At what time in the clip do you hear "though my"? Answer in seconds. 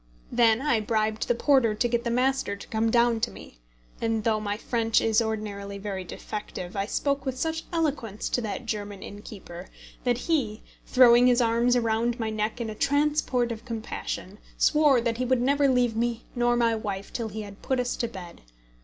4.23-4.57